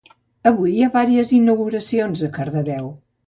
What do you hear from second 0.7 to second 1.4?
hi ha vàries